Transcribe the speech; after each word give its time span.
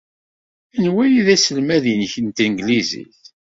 Anwa 0.75 1.01
ay 1.05 1.15
d 1.25 1.27
aselmad-nnek 1.35 2.13
n 2.25 2.27
tanglizit? 2.37 3.21